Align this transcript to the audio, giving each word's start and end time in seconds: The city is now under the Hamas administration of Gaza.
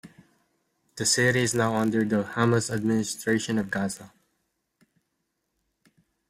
The 0.95 1.05
city 1.05 1.41
is 1.41 1.53
now 1.53 1.75
under 1.75 2.03
the 2.03 2.23
Hamas 2.23 2.73
administration 2.73 3.59
of 3.59 3.69
Gaza. 3.69 4.11